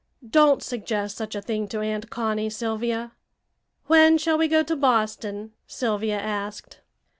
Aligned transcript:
"Don't 0.27 0.63
suggest 0.63 1.15
such 1.15 1.35
a 1.35 1.43
thing 1.43 1.67
to 1.67 1.79
Aunt 1.79 2.09
Connie, 2.09 2.49
Sylvia." 2.49 3.11
"When 3.85 4.17
shall 4.17 4.35
we 4.39 4.47
go 4.47 4.63
to 4.63 4.75
Boston?" 4.75 5.51
Sylvia 5.67 6.19
asked. 6.19 6.79